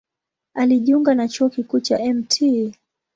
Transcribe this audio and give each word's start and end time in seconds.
Alijiunga 0.53 1.13
na 1.15 1.27
Chuo 1.27 1.49
Kikuu 1.49 1.79
cha 1.79 1.99
Mt. 2.13 2.43